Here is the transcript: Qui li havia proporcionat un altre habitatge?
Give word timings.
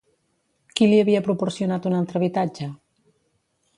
Qui 0.79 0.87
li 0.93 0.97
havia 1.01 1.21
proporcionat 1.27 1.85
un 1.91 1.99
altre 1.99 2.21
habitatge? 2.21 2.71